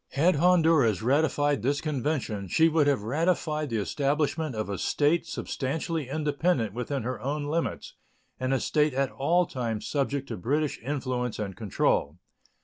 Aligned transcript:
Had 0.13 0.37
Honduras 0.37 1.03
ratified 1.03 1.61
this 1.61 1.79
convention, 1.79 2.47
she 2.47 2.67
would 2.69 2.87
have 2.87 3.03
ratified 3.03 3.69
the 3.69 3.77
establishment 3.77 4.55
of 4.55 4.67
a 4.67 4.79
state 4.79 5.27
substantially 5.27 6.09
independent 6.09 6.73
within 6.73 7.03
her 7.03 7.21
own 7.21 7.43
limits, 7.45 7.93
and 8.39 8.51
a 8.51 8.59
state 8.59 8.95
at 8.95 9.11
all 9.11 9.45
times 9.45 9.85
subject 9.85 10.27
to 10.29 10.37
British 10.37 10.79
influence 10.81 11.37
and 11.37 11.55
control. 11.55 12.17